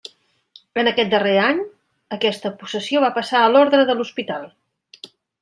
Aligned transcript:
En 0.83 0.87
aquest 0.91 1.11
darrer 1.11 1.33
any, 1.47 1.59
aquesta 2.17 2.51
possessió 2.63 3.05
va 3.05 3.13
passar 3.19 3.43
a 3.43 3.53
l'Orde 3.53 3.83
de 3.93 3.99
l'Hospital. 4.01 4.51